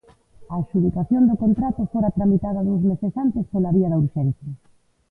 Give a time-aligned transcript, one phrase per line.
[0.51, 4.49] A adxudicación do contrato fora tramitada dous meses antes pola vía da urxencia.